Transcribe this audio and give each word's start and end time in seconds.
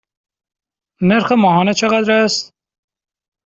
نرخ 1.01 1.31
ماهانه 1.31 1.73
چقدر 1.73 2.11
است؟ 2.11 2.53